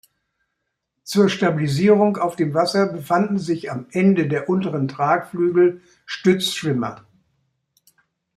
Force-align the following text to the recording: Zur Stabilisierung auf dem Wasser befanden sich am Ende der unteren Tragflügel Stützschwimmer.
Zur 1.03 1.29
Stabilisierung 1.29 2.17
auf 2.17 2.35
dem 2.35 2.55
Wasser 2.55 2.87
befanden 2.87 3.37
sich 3.37 3.71
am 3.71 3.85
Ende 3.91 4.27
der 4.27 4.49
unteren 4.49 4.87
Tragflügel 4.87 5.83
Stützschwimmer. 6.07 7.05